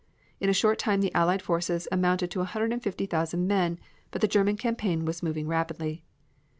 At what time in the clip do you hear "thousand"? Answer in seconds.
3.05-3.45